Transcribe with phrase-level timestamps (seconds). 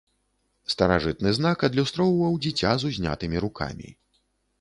[0.73, 3.93] Старажытны знак адлюстроўваў дзіця з узнятымі рукамі.